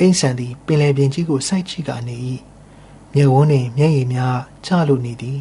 [0.00, 2.16] အိမ်ဆန်သည်ပင်လယ်ပြင်ကြီးကိုစိုက်ကြည့်ကနေ၏
[3.14, 5.40] မျက်ဝန်းနှင့်မျက်ရည်များချလို့နေသည်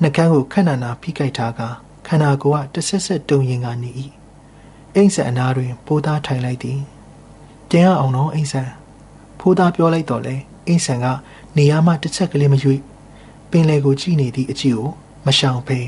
[0.00, 1.60] နှကန်းကိုခဏနာဖိကိုက်ထားက
[2.06, 3.92] ခန္ဓာကိုယ်ကတဆက်ဆက်တုံရင်ကနေ၏
[4.94, 6.80] အိမ်ဆန်အနားတွင်ဖိုးသားထိုင်လိုက်သည်
[7.70, 8.68] ပြန်ရအောင်တော့အိမ်ဆန်
[9.40, 11.06] ဖိုးသားပြောလိုက်တော့လေအိမ်ဆန်က
[11.56, 12.80] နေရာမှတစ်ချက်ကလေးမရွေ့
[13.50, 14.90] ပင်လေကိုကြည့်နေသည့်အကြည့်ကို
[15.26, 15.78] မရှောင်ဖဲ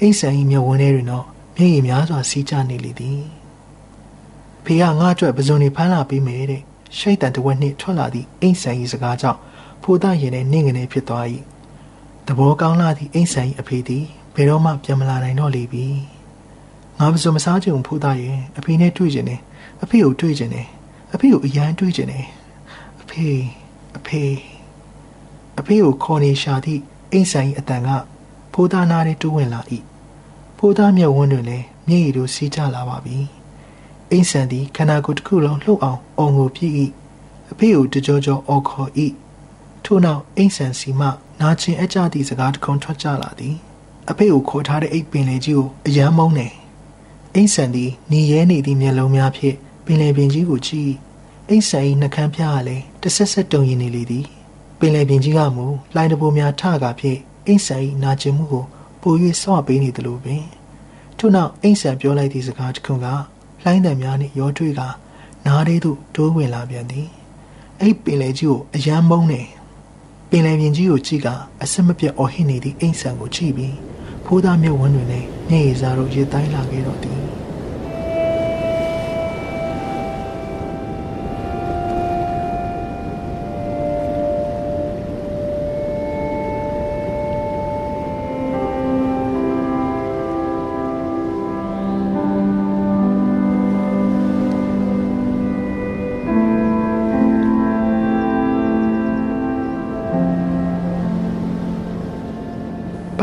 [0.00, 3.20] အိမ်ဆန်၏မျက်ဝန်းထဲတွင်တော့မျက်ရည်များစွာစီးကျနေလေသည်
[4.64, 6.62] ဖေကငါ့အတွက်ပဇွန်နေဖမ်းလာပေးမယ်တဲ့
[6.98, 9.40] ရှိတ်တန်တဝက်နှင့်ထွက်လာသည့်အိမ်ဆန်၏စကားကြောင့်
[9.82, 11.26] ဖိုးသားရင်ထဲနှင့်ငနေဖြစ်သွား၏
[12.26, 15.86] တဘောကောင်းလာသည့်အိမ်ဆန်၏အဖေသည်ဘယ်တော့မှပြန်မလာနိုင်တော့လေပြီ
[17.00, 19.40] ငါမစုံမစားချင်ဘူးဖိုးသားရဲ့အဖေနဲ့တွေ့ချင်တယ်
[19.82, 20.66] အဖေကိုတွေ့ချင်တယ်
[21.14, 22.26] အဖေကိုအရန်တွေ့ချင်တယ်
[23.00, 23.26] အဖေ
[23.96, 24.22] အဖေ
[25.58, 26.80] အဖေကိုခေါ်နေရှာသည့်
[27.12, 27.88] အိမ်ဆိုင်အတန်က
[28.52, 29.60] ဖိုးသားနားထဲတိုးဝင်လာ၏
[30.58, 33.18] ဖိုးသားမျက်ဝန်းတွင်လည်းမျက်ရည်တို့စီးကျလာပါပြီ
[34.10, 36.74] အိမ်ဆန်သည်ခန္ဓာကိုယ်တစ်ခုလုံးလှုပ်အောင်အော်ငိုပြည့်၏
[37.52, 38.90] အဖေကိုတကြောကြောအော်ခေါ်၏
[39.84, 41.08] ထို့နောက်အိမ်ဆန်စီမှ
[41.40, 43.54] နာကျင်အကြသည့်စကားတခုထွက်ကြလာသည်
[44.10, 46.54] အဖေကိုခေါ်ထားတဲ့အိတ်ပင်လေကြီးကိုအယမ်းမုန်းတယ်
[47.38, 50.92] အိမ်ဆန်သည်နေရဲနေသည့်မျက်လုံးများဖြင့်ပင်လယ်ပင်ကြီးကိုကြည့်
[51.48, 54.26] အိမ်ဆန်၏နှကမ်းပြားကလည်းတဆက်ဆက်တုံရင်နေလေသည်
[54.78, 58.64] ပင်လယ်ပင်ကြီးကမူလိုင်းတပိုးများထကာဖြင့်အိမ်ဆန်၏နာကျင်မှုကို
[59.02, 60.44] ပို၍ဆော့ပေးနေသလိုပင်
[61.18, 63.06] ထို့နောက်အိမ်ဆန်ပြောလိုက်သည့်စကားတစ်ခုက
[63.62, 64.80] လှိုင်းတံများနှင့်ရောထွေးက
[65.46, 67.08] နားလေးသို့တိုးဝင်လာပြန်သည်
[67.80, 69.42] အဲ့ပင်လယ်ကြီးကိုအယမ်းမုန်းနေ
[70.30, 71.28] ပင်လယ်ပြင်ကြီးကိုကြည့်က
[71.62, 73.76] အစမပြတ်အော်ဟစ်နေသည့်အိမ်ဆန်ကိုကြည့်ပြီး
[74.24, 77.20] ဖိုးသားမြုပ်ဝန်းတွင်လည်း မျက်ရည်စားတို့ရေတိုင်းလာခဲ့တော့သည်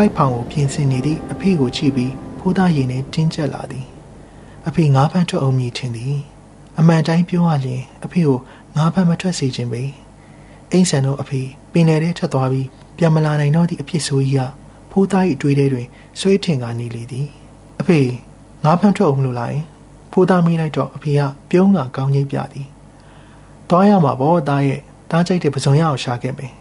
[0.04, 3.86] ပိုက်ဖောင်ကိုပြင်ဆင်နေသည့်အဖေကိုကြည့်ပြီးဖိုးသားရင်နဲ့တင်းကျပ်လာသည်
[4.68, 6.16] အဖေငါးဖက်ထွက်အောင်မြည်ထင်သည်
[6.80, 8.38] အမှန်တိုင်းပြောရရင်အဖေကို
[8.76, 9.84] ငါးဖက်မထွက်စေခြင်းပဲ
[10.72, 14.42] အိမ်ဆန်တို့အဖေပင်လယ်ထဲထွက်သွားပြီးပြန်မလာနိုင်တော့သည့်အဖြစ်ဆိုကြီးက
[14.92, 15.88] ဖိုးသား၏အတွေ့အထဲတွင်
[16.20, 17.28] ဆွေးထင်ကနေလေသည်
[17.82, 18.00] အဖေ
[18.64, 19.60] ငါးဖမ်းထွက်အောင်လို့လိုက်
[20.12, 22.68] ဖိုးသားမေးလိုက်တော့အဖေကပြုံးကကောင်းကြီးပြသည်
[23.70, 26.54] တွားရမှာပေါ့သားရဲ့တားကြိုက်တဲ့ပစုံရအောင်ရှာခဲ့မယ်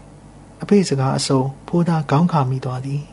[0.61, 3.03] အဖေစကားအစုံဖိုးသားခေါင်းခါမိသွားသည်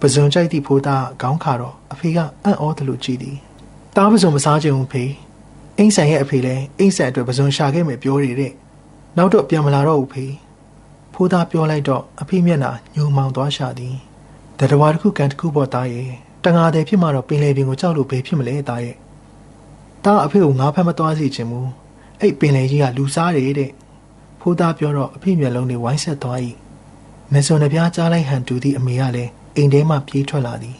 [0.00, 3.36] ပစုံကြိုက်သည့်ဖိုးသားခေါင်းခါတော့အဖေကအံ့ဩသလိုကြည့်သည်
[3.96, 5.04] တားပစုံမစားချင်ဘူးဖေ
[5.78, 8.52] အိမ်ဆန်ရဲ့အဖေလည်းအိမ်ဆန်အတွက်ပစုံရှာခဲ့မယ်ပြောရတဲ့
[9.16, 10.26] နောက်တော့ပြန်မလာတော့ဘူးဖေ
[11.14, 13.94] ဖိုးသားပြောလိုက်တော့အဖေမျက်နှာညှိုမောင်သွားရှာသည်
[14.58, 16.10] တတဝါတစ်ခုကန်တစ်ခုပေါ်သားရဲ့
[16.44, 18.96] တငါတယ်ဖြစ်မှတော့ပင်လယ်ပြင်ကိုကြောက်လို့ဘေးဖြစ်မလဲသားရဲ့
[20.04, 21.70] တားအဖေကိုငါဖမ်းမသွားစေချင်ဘူး
[22.20, 23.70] အဲ့ပင်လယ်ကြီးကလူစားတယ်တဲ့
[24.40, 26.38] ဖိုးသားပြောတော့အဖေမျက်လုံးတွေဝိုင်းဆက်သွား၏
[27.32, 30.76] မစွန်နှပြားကြားလိုက်ဟန်တူသည့်အမေကလည်း အိမ်ထဲမှပြေးထွက်လာသည်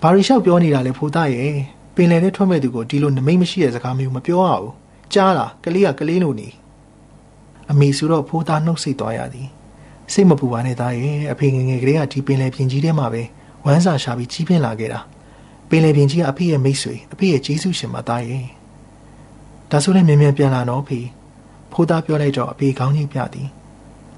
[0.00, 1.52] ဘာရီလျှောက်ပြောနေတာလဲဖိုးသားရဲ့
[1.94, 4.72] ပင်လယ်ထဲထွက်မဲ့သူကိုဒီလိုနမိတ်မရှိတဲ့စကားမျိုးမပြောရဘူး
[5.12, 6.48] ကြားလားကလေးကကလေးလိုနေ
[7.70, 9.48] အမေဆိုတော့ဖိုးသားနှုတ်ဆက်သွားရသည်
[10.12, 13.22] စိတ်မပူပါနဲ့သားရဲ့အဖေငယ်ငယ်ကလေးကဒီပင်လယ်ပြင်ကြီးထဲမှာပဲ
[13.64, 15.00] ဝမ်းစာရှာပြီးကြီးပြင်းလာခဲ့တာ
[15.68, 18.44] ပင်လယ်ပြင်ကြီးကအဖေရဲ့မိတ်ဆွေအဖေရဲ့ကျေးဇူးရှင်မသားရဲ့
[19.70, 21.00] ဒါဆိုလည်းမြင်မြန်ပြန်လာတော့ဖေ
[21.72, 23.48] ဖိုးသားပြောလိုက်တော့အဖေခေါင်းကြီးပြသည်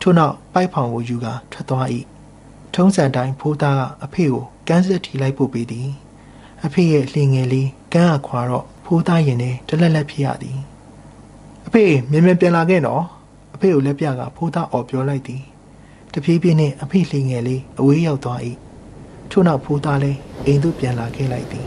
[0.01, 1.87] ထို့နောက်ပိုက်ဖောင်ကိုယူကာထွက်သွား၏
[2.75, 5.89] ထုံးစံတိုင်းဖိုးသားကအဖေကိုကန်းဆက်ထီလိုက်ပို့ပေးသည်
[6.65, 10.59] အဖေရဲ့လှင်ငယ်လေးကန်းအခွာတော့ဖိုးသားရင်နဲ့တလက်လက်ဖြစ်ရသည်
[11.67, 13.03] အဖေမြင်မြန်ပြန်လာခဲ့တော့
[13.55, 15.43] အဖေကိုလက်ပြကဖိုးသားអော်ပြောလိုက်သည်
[16.13, 18.41] တဖြည်းဖြည်းနဲ့အဖေလှင်ငယ်လေးအဝေးရောက်သွား၏
[19.31, 21.67] ထို့နောက်ဖိုးသားလည်းအိမ်သို့ပြန်လာခဲ့လိုက်သည်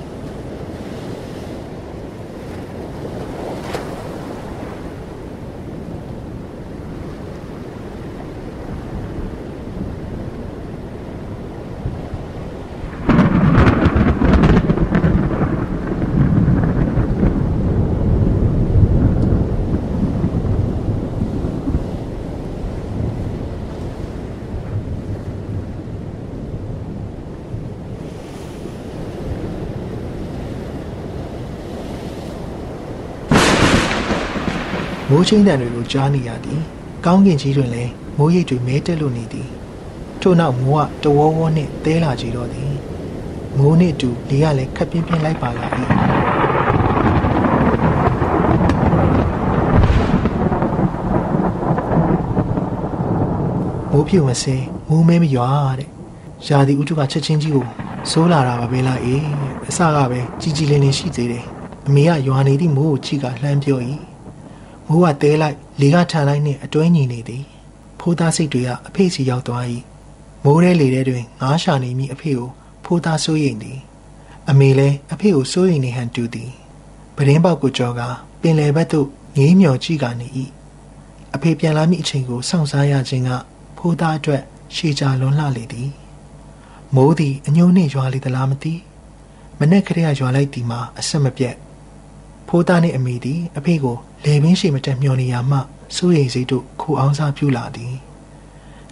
[35.20, 36.60] မိုးချင်းတန်တွေကိုကြားနေရသည်
[37.06, 39.50] ကောင်းကင်ကြီးတွင်လည်းမိုးရိပ်တွေမဲတက်လို့နေသည်
[40.22, 42.72] ထို့နောက်မိုးကတဝေါဝေါနှင့်တဲလာကြတော့သည်
[43.58, 45.66] မိုးနှင့်အတူလေကလည်းခပ်ပြင်းပြင်းလိုက်ပါလာ၏
[53.92, 55.50] မိုးပြေဝင်စင်မိုးမဲမရွာ
[55.80, 55.90] တဲ့
[56.48, 57.66] ရာသီဥတုကချက်ချင်းကြီးကို
[58.10, 59.24] စိုးလာတာပါပဲလားအေး
[59.68, 61.46] အစကပဲကြီးကြီးလင်းလင်းရှိသေးတယ်
[61.88, 63.82] အမေကရွာနေသည့်မိုးကိုကြည့်ကလှမ်းပြော၏
[64.90, 67.44] မိုးကတဲလိုက်လေကထန်လိုက်နှင့်အတွဲညီနေသည်
[68.00, 69.66] ဖိုးသားစိတ်တွေကအဖေစီရောက်သွား၏
[70.44, 72.50] မိုးရဲလေထဲတွင်ငားရှာနေမိအဖေကို
[72.84, 73.80] ဖိုးသားစိုးရိမ်သည်
[74.50, 76.52] အမေလည်းအဖေကိုစိုးရိမ်နေဟန်တူသည်
[77.16, 78.02] ပဒင်းပေါက်ကိုကြောက
[78.42, 80.28] ပင်လယ်ဘက်သို့ငေးမြော်ကြည့်ကနေ၏
[81.36, 83.32] အဖေပြန်လာမိအချိန်ကိုစောင့်စားရခြင်းက
[83.78, 84.42] ဖိုးသားအတွက်
[84.76, 85.90] ရှေချာလွန်လှလေသည်
[86.96, 88.74] မိုးသည်အညိုးနှင့်ရွာလေသလားမသိ
[89.60, 91.56] မနေ့ကလေးကရွာလိုက်သည်မှာအဆက်မပြတ်
[92.48, 95.58] ဖိုးသားနှင့်အမိသည်အဖေကို လေပင်ရှိမတက်မျောနေရမှ
[95.96, 97.94] စိုးရိမ်စိတ်တို့ခိုအောင်စားပြူလာသည်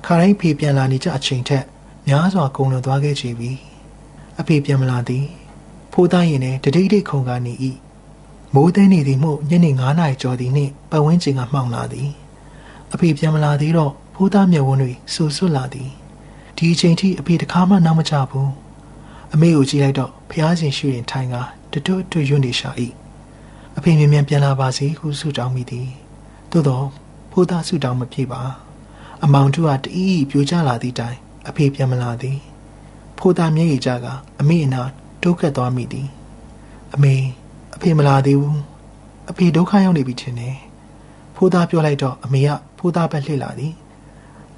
[0.05, 1.65] ခါတိုင်းဖေပြန်လာနေကြအချိန်ထက်
[2.07, 3.51] များစွာကုန်လွန်သွားခဲ့ကြပြီ
[4.39, 5.25] အဖေပြန်မလာသည်
[5.93, 7.53] ဖိုးသားရင်နဲ့တတိတိခုံကနေ၏
[8.55, 12.09] မိုးသိနေသည်မှုညနေ9နာရီကျော်သည်နှင့်ပတ်ဝန်းကျင်ကမှောင်လာသည်
[12.93, 15.89] အဖေပြန်မလာသေးတော့ဖိုးသားမျက်ဝန်းတွေဆူဆွတ်လာသည်
[16.57, 18.51] ဒီအချိန်ထိအဖေတခါမှနောက်မကြဘူး
[19.33, 21.35] အမေကိုကြည့်လိုက်တော့ဖျားရှင်ရှူရင်ထိုင်က
[21.71, 22.69] တတွတ်တွတ်ရွံ့နေရှာ၏
[23.77, 25.87] အဖေမြန်မြန်ပြန်လာပါစေဟုဆုတောင်းမိသည်
[26.51, 26.85] သို့တော့
[27.31, 28.41] ဖိုးသားဆုတောင်းမပြေပါ
[29.23, 32.39] အမောင်တို့ကတအီးပြိုကျလာသည့်တိုင်အဖေပြန်မလာသည်
[33.17, 34.05] ဖိုးသားမျက်ရည်ကြက
[34.39, 34.81] အမေအနာ
[35.21, 36.07] တိုးကပ်သွားမိသည်
[36.93, 37.13] အမေ
[37.75, 38.59] အဖေမလာသေးဘူး
[39.29, 40.55] အဖေဒုက္ခရောက်နေပြီထင်တယ်
[41.35, 43.73] ဖိုးသားပြောလိုက်တော့အမေကဖိုးသားဘက်လှည့်လာသည်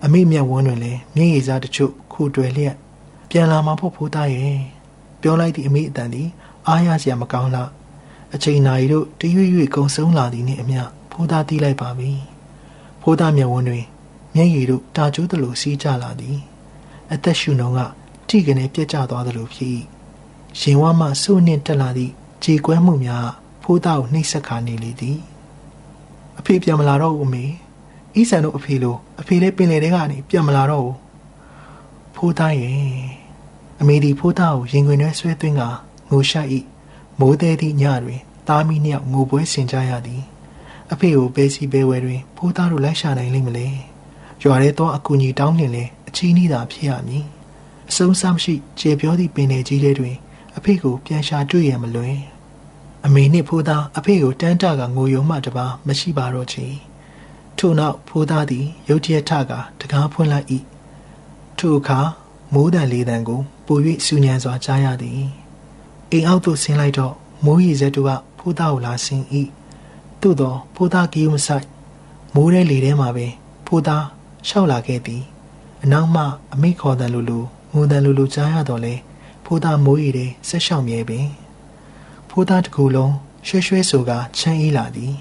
[0.03, 2.75] အမေမျက်ဝန်းတွင်လည်းမျက်ရည်စားတချို့ခူတွယ်လျက်
[3.29, 4.59] ပြန်လာမှာဖို့ဖိုးသားရဲ့
[5.21, 6.27] ပြောလိုက်သည့်အမေအတန်သည်
[6.67, 7.69] အားရစရာမကောင်းလား
[8.35, 12.11] အချိန်နာရီတို့တရွေ့ရွေ့ကုံဆုံးလာသည်နှင့်အမျှဖိုးသားတီးလိုက်ပါပြီ
[13.01, 13.85] ဖိုးသားမျက်ဝန်းတွင်
[14.35, 16.37] မျက်ရည်တို့တာကျိုးသလိုစီးကျလာသည်
[17.13, 17.79] အသက်ရှူနှုံက
[18.27, 19.77] ထိကနေပြက်ကျသွားသလိုဖြစ်
[20.61, 22.11] ရင်ဝါမှစိုးနှင့်တက်လာသည့်
[22.43, 23.27] ခြေကွဲမှုများ
[23.63, 25.17] ဖိုးသားကိုနှိပ်စက်ခါနေလေသည်
[26.39, 27.45] အဖေပြန်မလာတော့ဘူးအမေ
[28.19, 30.95] ဤဆန်တို့အဖေလိုအဖေလည်းပင်လေထဲကနေပြန်မလာတော့ဘူး
[32.15, 32.75] ဖိုးသားရဲ့
[33.81, 35.61] အမေဒီဖိုးသားကိုရင်ခွင်ထဲဆွဲသွင်းက
[36.09, 36.49] ငိုရှိုက်၏
[37.19, 40.23] မိုးသေးသည့်ညတွင်သားမီးနှစ်ယောက်ငိုပွဲဆင်ကြရသည်
[40.91, 43.67] အဖေကိုပဲစီပဲဝဲတွင်ဖိုးသားတို့လိုက်ရှာနိုင်လိမ့်မလဲ
[44.43, 47.25] ရွာထဲတော့အကူကြီးတောင်းနေလဲအချီးနှီးသာဖြစ်ရမည်
[47.89, 50.15] အဆုံးစားမရှိကျေပြောသည့်ပင်လေကြီးလေးတွင်
[50.57, 52.17] အဖေကိုပြန်ရှာတွေ့ရမလွယ်
[53.05, 56.65] အမေနှင့်ဖိုးသားအဖေကိုတန်းတကငိုယုံမှတပါမရှိပါတော့ချေ
[57.57, 60.47] ထို့နောက်ဖိုးသားသည်ရုတ်တရက်ထကတကားဖွင့်လိုက်၏
[61.57, 61.99] ထိုအခါ
[62.53, 65.46] မိုးတန်လေးတန်ကိုပို၍စူညံစွာကြားရသည်
[66.11, 67.13] အိမ်အောက်သို့ဆင်းလိုက်တော့
[67.45, 69.25] မိုးရီစက်တို့ကဖိုးသားကိုလာဆင်း၏
[70.21, 71.65] သို့သောဖိုးသားကီးမဆိုင်
[72.35, 73.31] မိုးတဲ့လေထဲမှာပင်
[73.65, 74.05] ဖိုးသား
[74.47, 75.23] ရှောက်လာခဲ့သည်
[75.83, 78.93] အနောက်မှအမိခေါ်တယ်လို့လို့ငိုတယ်လို့လို့ကြားရတော့လေ
[79.45, 81.27] ဖိုးသားမိုးရီတဲ့ဆက်ရှောက်မြဲပင်
[82.29, 83.13] ဖိုးသားတစ်ခုလုံး
[83.47, 85.13] ရွှဲရွှဲဆိုကချမ်းအေးလာသည်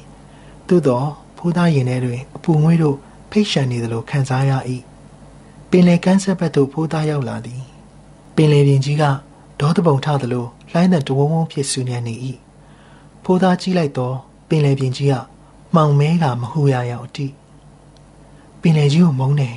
[0.69, 1.03] သို့သော
[1.37, 2.97] ဖိုးသားရင်ထဲတွင်အပူငွေးတို့
[3.31, 4.53] ဖိတ်ရှံနေသလိုခံစားရ၏
[5.71, 7.63] ပင်လယ်ကမ်းဆက်ဘက်သို့ဖိုးသားရောက်လာသည်
[8.37, 9.05] ပင်လယ်ပြင်ကြီးက
[9.61, 12.15] ဒေါသပုံထသလိုလှိုင်းတဲ့တဝုံဝုံဖြစ်ဆူညံနေ၏
[13.25, 14.17] ဖိုးသားကြီးလိုက်တော့
[14.49, 15.15] ပင်လယ်ပြင်ကြီးက
[15.75, 17.27] မှောင်မဲကမဟူရရောက်အတိ
[18.61, 19.57] ပင်လယ်ကြီးကိုမုန်းတယ်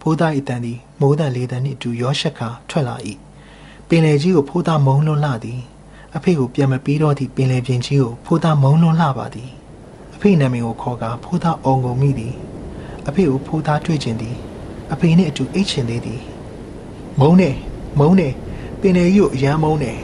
[0.00, 2.96] ဖိုးသားဤတန်သည်မိုးတန်လေးတန်နှင့်အတူရောရှက်ခါထွက်လာ၏
[3.88, 5.60] ပင်လယ်ကြီးကိုဖိုးသားမုန်းလွန်းလှသည်
[6.16, 9.50] အဖေကိုပြန်မပြီးတော့သည့်ပင်လယ်ပြင်ကြီးကိုဖိုးသားမုန်းလွန်းလှပါသည်
[10.14, 12.34] အဖေနာမည်ကိုခေါ်ကာဖိုးသားအောင်ကုန်မိသည်
[13.08, 14.36] အဖေကိုဖိုးသားတွေ့ကျင်သည်
[14.92, 16.20] အဖေနှင့်အတူအိတ်ချင်သေးသည်
[17.20, 17.50] မုန်းနေ
[17.98, 18.28] မုန်းနေ
[18.80, 19.94] ပင်လယ်ကြီးကိုအယမ်းမုန်းနေ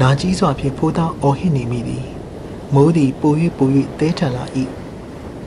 [0.00, 2.06] နာကြီးစွာဖြင့်ဖိုးသားအော်ဟစ်နေမိသည်
[2.74, 3.68] မိုးသည်ပို၍ပို၍
[4.00, 4.44] တဲထန်လာ၏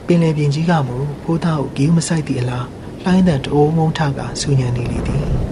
[0.06, 2.66] ပင်လယ်ပြင်ကြီးကမူဖိုးသားကိုဂီးမဆိုင်သည့်အလား
[3.02, 5.43] လှိုင်းတန်တိုးမုံထကဆူညံနေလေသည်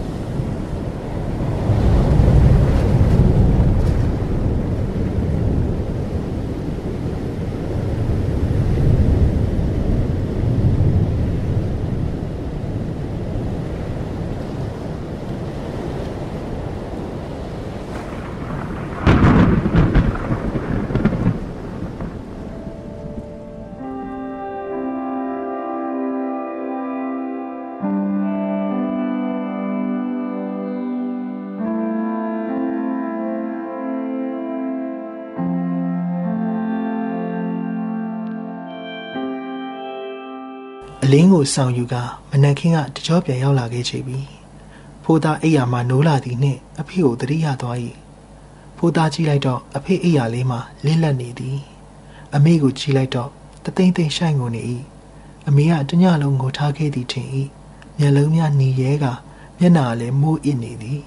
[41.13, 41.95] လင်းကိုဆောင်ယူက
[42.31, 44.19] မနက်ခင်းကတကြောပြန်ရောက်လာခဲ့ချေပြီ
[45.05, 47.77] ဖိုးသားအိယာမှနိုးလာသည်နှင့်အဖေကိုတတိယသွား၏
[48.77, 51.59] ဖိုးသားကြည့်လိုက်တော့အဖေအိယာလေးမှလင်းလက်နေသည်
[52.35, 53.31] အမေကိုကြည့်လိုက်တော့
[53.65, 54.63] တသိမ့်သိမ့်ဆိုင်ကုန်နေ၏
[55.49, 57.29] အမေကတညလုံးငိုထားခဲ့သည်ထင်၏
[57.99, 59.07] မျက်လုံးများหนีရဲက
[59.59, 61.01] မျက်နာလည်းမိုးအစ်နေသည်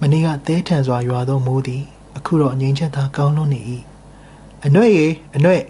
[0.00, 1.82] မနေ့ကသဲထန်စွာရွာသောမိုးသည်
[2.16, 3.60] အခုတော့ငြိမ်ချက်သာကောင်းလွန်းနေ၏
[4.64, 5.60] အနှဲ့ရေအနှဲ့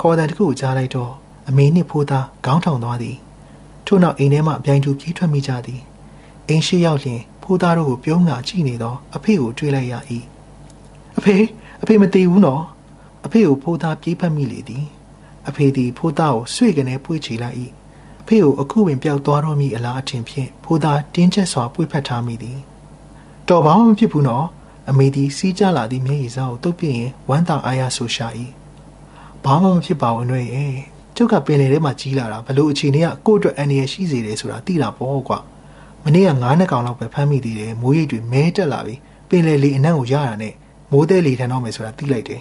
[0.00, 1.14] ခေါ်တဲ့တခုကိုကြားလိုက်တော့
[1.48, 3.16] အမေနှင့်ဖိုးသားခေါင်းထောင်သွားသည်
[3.86, 5.80] ထို့နောက်အိမ်ထဲမှပြိုင်တူပြေးထွက်မိကြသည်
[6.48, 9.94] အိမ်ရှိရောက်လျင်ဖိုးသားတို့ကိုပြုံးငါကြည့်နေသောအဖေကိုတွေ့လိုက်ရ၏
[11.18, 11.36] အဖေ
[11.82, 12.62] အဖေမတည်ဘူးနော်
[13.24, 14.84] အဖေကိုဖိုးသားပြေးဖက်မိလေသည်
[15.48, 17.56] အဖေသည်ဖိုးသားကိုဆွေကနေပွေ့ချလိုက်၏
[18.22, 22.58] အဖေကိုအခုပင်ပျောက်သွားတော့မိအလားအထင်ဖြင့်ဖိုးသားတင်းကျပ်စွာပွေ့ဖက်ထားမိသည်
[23.48, 24.46] တော်ဘာမှမဖြစ်ဘူးနော်
[24.90, 28.26] အမေသည်စီးကြလာသည့်မျက်ရည်စားကိုတုပ်ပြင်းရင်ဝမ်းသာအားရဆိုရှာ၏
[29.44, 35.38] ဘာမှမဖြစ်ပါဘူးနှွေရဲ့ ကျုပ်ကပင်လေထဲမှာကြီးလာတာဘလို့အခြေအနေကကိုယ့်အတွက်အန္တရာယ်ရှိစေတယ်ဆိုတာသိတာပေါ့ကွာ
[36.04, 38.94] မနေ့က9နှစ်ကောင်လောက်ပဲဖမ်းမိသေးတယ်မိုးရိပ်တွေမဲတက်လာပြီ
[39.28, 40.54] ပင်လေလေအနံ့ကိုရတာနဲ့
[40.90, 42.40] မိုးသေးလေထန်တော့မယ်ဆိုတာသိလိုက်တယ်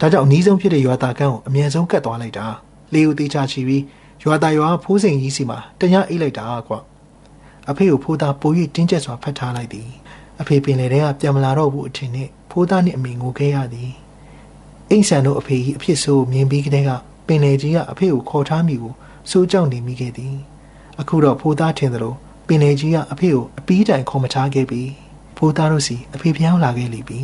[0.00, 2.46] ဒါကြောင့်အနည်းဆုံးဖြစ်တဲ့ရွာသားကန်းကိုအမြန်ဆုံးကတ်သွားလိုက်တာ
[2.92, 3.82] လေကိုတေချာချီပြီး
[4.22, 6.78] ရွာသားရွာဖိုးစိန်ကြီးစီမှာတညအိတ်လိုက်တာကွာ
[7.70, 9.88] အဖေကိုဖိုးသားပို၍တင်းကျပ်စွာဖတ်ထားလိုက်သည်
[10.40, 13.92] အဖေပင်လေထဲကပြန်မလာတော့ဘူးအထင်နဲ့ဖိုးသားနှင့်အမေငိုခဲ့ရသည်
[14.90, 16.90] အိမ်ဆန်တို့အဖေကြီးအဖြစ်ဆိုးမြင်ပြီးကတည်းက
[17.26, 18.92] ပင်လေကြီးကအဖေကိုခေါ်ထားမိကို
[19.30, 20.34] စိုးကြောက်နေမိခဲ့သည်
[21.00, 22.14] အခုတော့ဖိုးသားထင်သလို
[22.46, 24.82] ပင်လေကြီးကအဖေကိုအပီးတိုင်ခေါ်မထားခဲ့ပြီ
[25.36, 27.20] ဖိုးသားတို့စီအဖေပြောင်းလာခဲ့လိမ့်ပြီ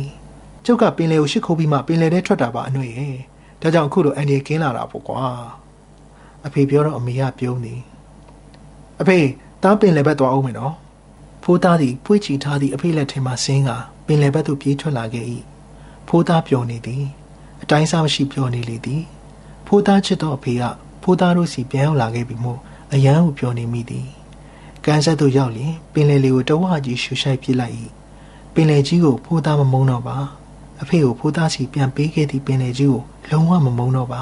[0.65, 3.15] ကျုပ်ကပင်လေကိုရှစ်ခိုးပြီးမှပင်လေထဲထွက်တာပါအနှွေရဲ့
[3.61, 5.23] ဒါကြောင့်အခုလိုအန်ဒီကင်းလာတာပေါ့ကွာ
[6.45, 7.81] အဖေပြောတော့အမေကပြုံးသည်
[9.01, 9.19] အဖေ
[9.63, 10.75] တားပင်လေဘက်သွားအောင်မယ်နော်
[11.43, 13.71] ဖိုးသားသည်ပွေ့ချီထားသည့်အဖေလက်ထဲမှဆင်းက
[14.05, 15.25] ပင်လေဘက်သို့ပြေးထွက်လာခဲ့၏
[16.07, 17.03] ဖိုးသားပျော်နေသည်
[17.63, 19.01] အတိုင်းစားမရှိပျော်နေလေသည်
[19.73, 20.63] ဖိုးသားချစ်သောအဖေက
[21.03, 22.59] ဖိုးသားတို့စီပြန်ရောက်လာခဲ့ပြီမို့
[22.93, 24.07] အယမ်းကိုပြောနေမိသည်
[24.85, 27.75] ကန်းဆက်သို့ရောက်လျင်ပင်လယ်လေးကိုတဝါကြီးရှူရှိုက်ပစ်လိုက်၏
[28.53, 30.17] ပင်လယ်ကြီးကိုဖိုးသားမမုန်းတော့ပါ
[30.81, 34.21] အဖေကိုဖိုးသားစီပြန်ပေးခဲ့သည့်ပင်လယ်ကြီးကိုလုံးဝမမုန်းတော့ပါ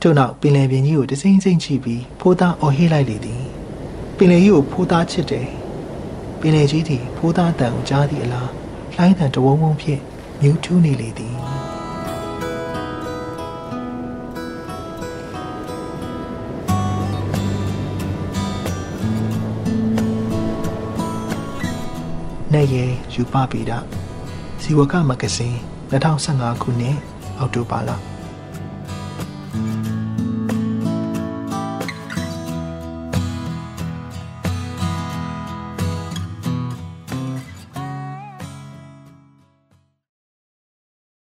[0.00, 3.42] ထို့နောက်ပင်လယ်ပြင်ကြီးကိုတစိမ့်စိမ့်ကြည့်ပြီးဖိုးသားအော်ဟစ်လိုက်လေသည်
[4.16, 5.48] ပင်လယ်ကြီးကိုဖိုးသားချစ်တယ်
[6.40, 8.50] ပင်လယ်ကြီးသည်ဖိုးသားတန်ကိုကြားသည့်အလား
[8.94, 10.00] လှိုင်းတန်တဝုံဝုံဖြင့်
[10.40, 11.36] မြူးထူးနေလေသည်
[22.54, 22.84] နဲ့ရဲ
[23.14, 23.78] ယူပပေတာ
[24.62, 25.56] ဇီဝကမဂ္ဂဇင်း
[25.92, 26.96] 2015ခုနှစ်
[27.38, 28.11] အောက်တိုဘာလ